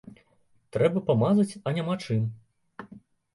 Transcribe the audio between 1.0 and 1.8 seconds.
памазаць, а